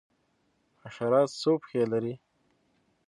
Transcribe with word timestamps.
حشرات 0.81 1.29
څو 1.41 1.51
پښې 1.61 1.81
لري؟ 1.91 2.13